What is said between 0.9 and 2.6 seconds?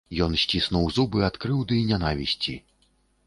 зубы ад крыўды і нянавісці.